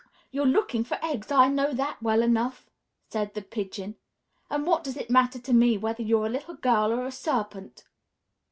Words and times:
"You're 0.31 0.47
looking 0.47 0.83
for 0.83 0.97
eggs, 1.03 1.31
I 1.31 1.47
know 1.47 1.73
that 1.73 2.01
well 2.01 2.23
enough," 2.23 2.65
said 3.11 3.35
the 3.35 3.41
Pigeon; 3.43 3.97
"and 4.49 4.65
what 4.65 4.83
does 4.83 4.97
it 4.97 5.11
matter 5.11 5.37
to 5.37 5.53
me 5.53 5.77
whether 5.77 6.01
you're 6.01 6.25
a 6.25 6.31
little 6.31 6.55
girl 6.55 6.91
or 6.91 7.05
a 7.05 7.11
serpent?" 7.11 7.83